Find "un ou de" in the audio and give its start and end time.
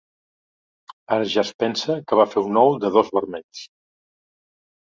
2.49-2.93